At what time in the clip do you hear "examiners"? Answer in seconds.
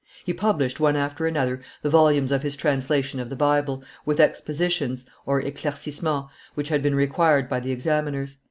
7.71-8.37